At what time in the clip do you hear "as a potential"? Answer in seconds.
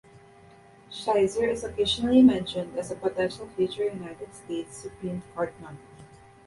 2.75-3.47